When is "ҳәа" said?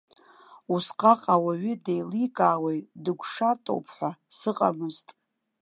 3.95-4.11